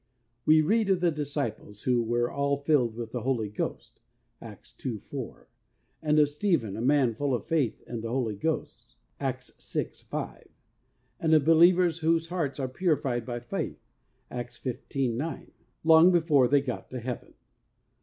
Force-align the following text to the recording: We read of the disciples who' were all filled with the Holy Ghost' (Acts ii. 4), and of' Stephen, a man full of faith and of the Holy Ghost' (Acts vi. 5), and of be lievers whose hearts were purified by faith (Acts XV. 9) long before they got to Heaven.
We 0.47 0.61
read 0.61 0.89
of 0.89 0.99
the 0.99 1.11
disciples 1.11 1.83
who' 1.83 2.01
were 2.03 2.31
all 2.31 2.57
filled 2.57 2.95
with 2.95 3.11
the 3.11 3.21
Holy 3.21 3.49
Ghost' 3.49 3.99
(Acts 4.41 4.75
ii. 4.83 4.97
4), 4.97 5.47
and 6.01 6.17
of' 6.17 6.27
Stephen, 6.29 6.75
a 6.75 6.81
man 6.81 7.13
full 7.13 7.35
of 7.35 7.45
faith 7.45 7.83
and 7.85 7.97
of 7.97 8.01
the 8.01 8.09
Holy 8.09 8.35
Ghost' 8.35 8.95
(Acts 9.19 9.51
vi. 9.63 9.83
5), 9.83 10.47
and 11.19 11.35
of 11.35 11.45
be 11.45 11.51
lievers 11.51 11.99
whose 11.99 12.29
hearts 12.29 12.57
were 12.59 12.67
purified 12.67 13.27
by 13.27 13.41
faith 13.41 13.77
(Acts 14.31 14.59
XV. 14.59 14.79
9) 14.95 15.51
long 15.83 16.11
before 16.11 16.47
they 16.47 16.61
got 16.61 16.89
to 16.89 16.99
Heaven. 16.99 17.35